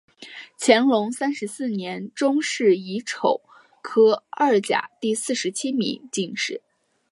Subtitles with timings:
[0.59, 3.39] 乾隆三十四年中式己丑
[3.83, 6.63] 科二甲第四十七名进士。